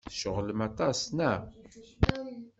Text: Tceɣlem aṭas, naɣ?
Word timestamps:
Tceɣlem 0.09 0.59
aṭas, 0.67 0.99
naɣ? 1.17 1.39